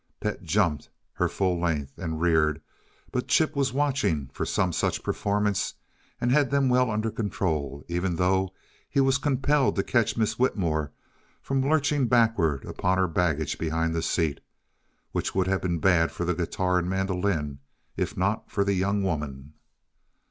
[0.19, 2.59] Pet jumped her full length and reared,
[3.11, 5.75] but Chip was watching for some such performance
[6.19, 8.51] and had them well under control, even though
[8.89, 10.91] he was compelled to catch Miss Whitmore
[11.39, 14.39] from lurching backward upon her baggage behind the seat
[15.11, 17.59] which would have been bad for the guitar and mandolin,
[17.95, 19.53] if not for the young woman.